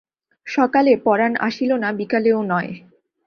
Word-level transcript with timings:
সকালে 0.47 0.91
পরান 0.97 1.33
আসিল 1.47 1.71
না, 1.75 1.89
বিকালেও 1.91 2.39
নয়। 2.43 2.71